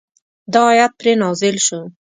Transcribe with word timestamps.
دا 0.53 0.61
آیت 0.71 0.91
پرې 0.99 1.13
نازل 1.21 1.55
شو. 1.65 1.81